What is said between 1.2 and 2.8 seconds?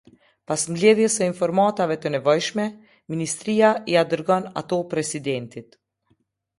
informatave të nevojshme,